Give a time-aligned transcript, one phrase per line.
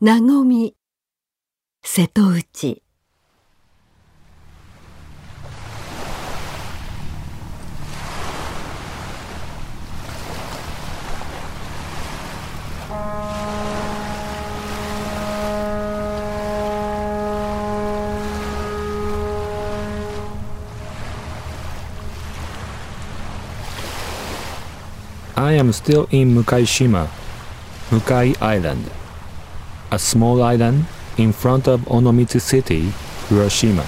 [0.00, 0.76] なごみ。
[1.82, 2.82] 瀬戸内。
[25.72, 27.08] Still in 向島
[27.90, 29.07] 向井アイランド
[29.90, 30.84] a small island
[31.16, 32.92] in front of Onomichi City,
[33.28, 33.86] Hiroshima.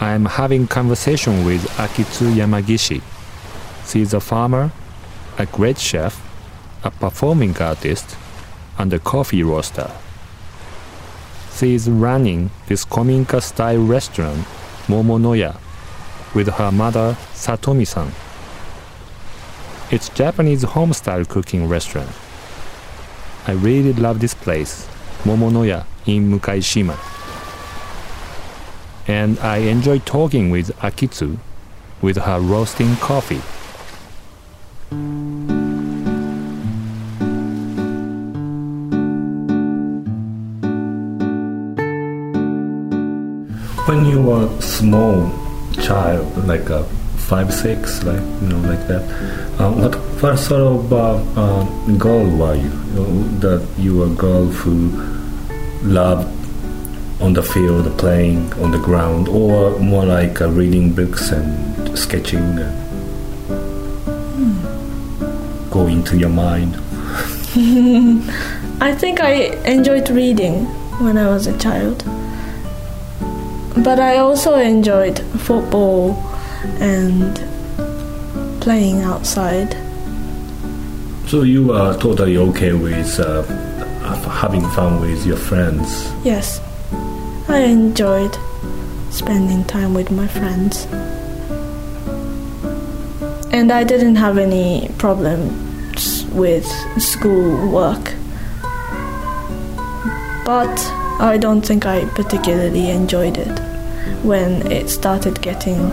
[0.00, 3.02] I am having conversation with Akitsu Yamagishi.
[3.86, 4.70] She is a farmer,
[5.38, 6.20] a great chef,
[6.84, 8.16] a performing artist,
[8.78, 9.90] and a coffee roaster.
[11.54, 14.46] She is running this Kominka style restaurant,
[14.86, 15.58] Momonoya,
[16.34, 18.12] with her mother, Satomi-san.
[19.90, 22.10] It's Japanese home-style cooking restaurant.
[23.50, 24.86] I really love this place,
[25.24, 26.96] Momonoya in Mukaishima.
[29.08, 31.36] And I enjoy talking with Akitsu
[32.00, 33.42] with her roasting coffee.
[43.88, 45.28] When you were a small
[45.72, 46.86] child, like a
[47.30, 49.02] five, six, like you know, like that.
[49.60, 51.64] Uh, what what sort of uh, uh,
[51.96, 52.62] girl were you?
[52.62, 54.74] you know, that you were a girl who
[55.86, 56.26] loved
[57.22, 62.58] on the field, playing on the ground, or more like uh, reading books and sketching,
[62.58, 62.74] and
[65.70, 66.74] go into your mind.
[68.82, 69.34] I think I
[69.76, 70.64] enjoyed reading
[70.98, 72.02] when I was a child.
[73.84, 76.29] But I also enjoyed football
[76.80, 77.36] and
[78.60, 79.72] playing outside.
[81.26, 83.42] So you are totally okay with uh,
[84.28, 86.12] having fun with your friends.
[86.24, 86.60] Yes,
[87.48, 88.36] I enjoyed
[89.10, 90.86] spending time with my friends.
[93.52, 96.66] And I didn't have any problems with
[97.00, 98.14] school work.
[100.44, 100.80] But
[101.20, 103.69] I don't think I particularly enjoyed it
[104.22, 105.90] when it started getting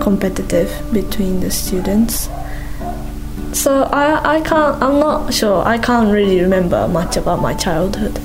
[0.00, 2.28] competitive between the students.
[3.52, 8.20] So I, I can't, I'm not sure, I can't really remember much about my childhood.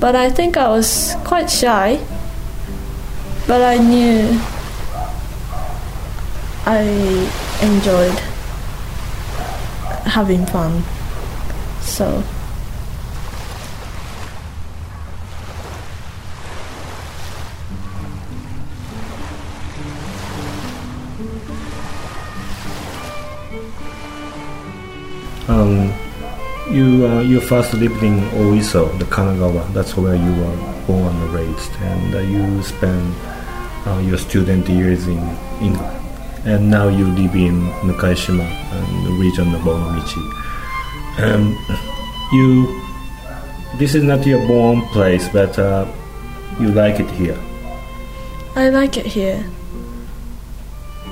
[0.00, 2.00] But I think I was quite shy.
[3.46, 4.40] But I knew
[6.64, 6.82] I
[7.62, 8.18] enjoyed
[10.06, 10.82] having fun.
[11.80, 12.22] So
[25.50, 25.92] Um,
[26.70, 29.66] you uh, you first lived in Oiso, the Kanagawa.
[29.74, 30.56] That's where you were
[30.86, 33.16] born and raised, and uh, you spent
[33.84, 35.18] uh, your student years in
[35.60, 35.96] England.
[36.44, 40.22] And now you live in Mukaishima, and the region of Onomichi.
[41.18, 41.58] Um,
[42.32, 42.80] you,
[43.76, 45.84] this is not your born place, but uh,
[46.60, 47.38] you like it here.
[48.54, 49.44] I like it here.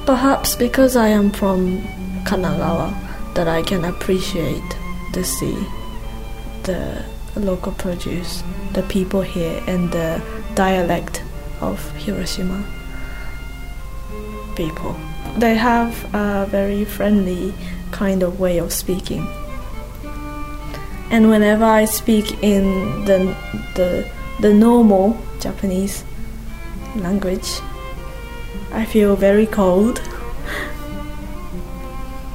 [0.07, 1.83] Perhaps because I am from
[2.25, 2.95] Kanagawa,
[3.39, 4.71] that I can appreciate
[5.13, 5.65] the sea,
[6.65, 7.05] the
[7.37, 10.21] local produce, the people here, and the
[10.57, 11.23] dialect
[11.61, 12.65] of Hiroshima
[14.57, 14.97] people.
[15.37, 17.55] They have a very friendly
[17.93, 19.25] kind of way of speaking.
[21.13, 23.37] And whenever I speak in the,
[23.77, 24.11] the,
[24.41, 26.03] the normal Japanese
[26.97, 27.61] language,
[28.73, 30.03] I feel very cold.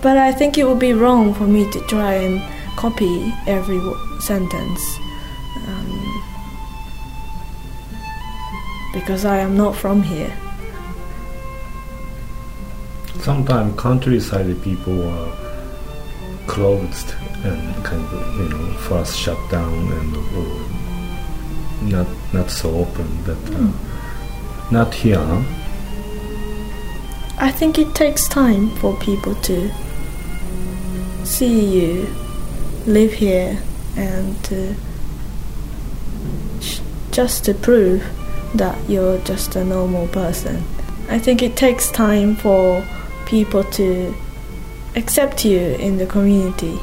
[0.04, 2.42] But I think it would be wrong for me to try and
[2.76, 3.80] copy every
[4.20, 5.00] sentence.
[5.66, 6.24] Um,
[8.92, 10.36] because I am not from here.
[13.22, 15.34] Sometimes countryside people are
[16.48, 17.14] closed
[17.46, 20.74] and kind of you know first shut down and or
[21.90, 23.72] not not so open, but uh,
[24.70, 25.18] not here.
[25.18, 25.44] Huh?
[27.38, 29.72] I think it takes time for people to
[31.26, 32.08] see you
[32.86, 33.62] live here
[33.96, 34.74] and uh,
[36.62, 36.80] sh-
[37.12, 38.04] just to prove
[38.56, 40.64] that you're just a normal person.
[41.10, 42.86] I think it takes time for
[43.26, 44.14] people to
[44.96, 46.80] accept you in the community.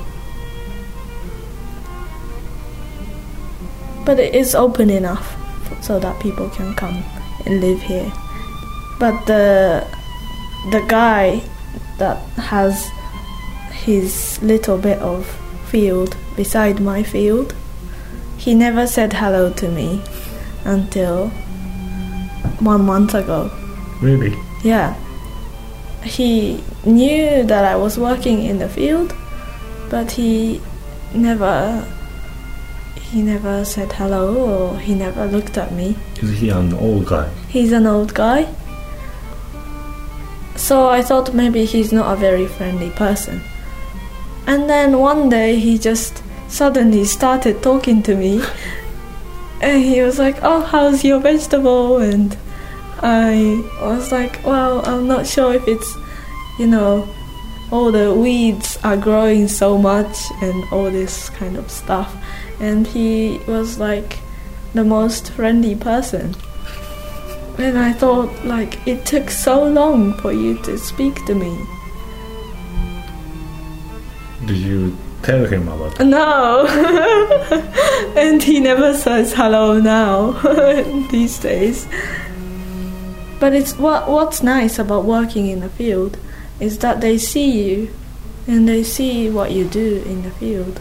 [4.05, 5.37] But it is open enough
[5.83, 7.03] so that people can come
[7.47, 8.13] and live here.
[8.99, 9.87] But the
[10.71, 11.43] the guy
[11.99, 12.91] that has
[13.85, 15.27] his little bit of
[15.67, 17.55] field beside my field,
[18.37, 20.03] he never said hello to me
[20.65, 21.29] until
[22.61, 23.50] one month ago.
[24.00, 24.37] Really?
[24.62, 24.94] Yeah.
[26.03, 29.15] He knew that I was working in the field,
[29.91, 30.61] but he
[31.15, 31.87] never
[33.11, 35.97] he never said hello or he never looked at me.
[36.23, 37.29] Is he an old guy?
[37.49, 38.47] He's an old guy.
[40.55, 43.41] So I thought maybe he's not a very friendly person.
[44.50, 48.43] And then one day he just suddenly started talking to me.
[49.62, 51.99] And he was like, Oh, how's your vegetable?
[51.99, 52.37] And
[53.00, 55.94] I was like, Well, I'm not sure if it's,
[56.58, 57.08] you know,
[57.70, 62.12] all the weeds are growing so much and all this kind of stuff.
[62.58, 64.19] And he was like
[64.75, 66.35] the most friendly person.
[67.56, 71.56] And I thought, like, it took so long for you to speak to me.
[74.50, 76.05] Did you tell him about it?
[76.06, 76.67] No!
[78.17, 80.32] and he never says hello now
[81.12, 81.87] these days.
[83.38, 86.19] But it's what what's nice about working in the field
[86.58, 87.94] is that they see you
[88.49, 90.81] and they see what you do in the field.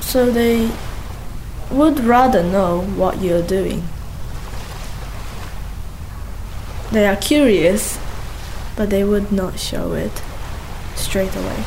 [0.00, 0.70] So they
[1.70, 3.82] would rather know what you're doing.
[6.90, 7.98] They are curious,
[8.76, 10.22] but they would not show it
[11.08, 11.64] straight away.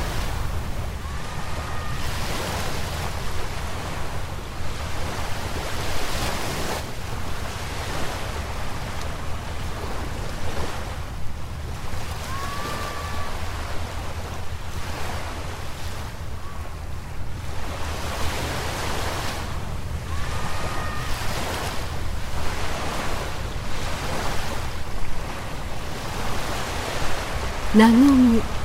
[27.74, 28.61] Nanumi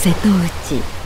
[0.00, 0.97] 瀬戸内。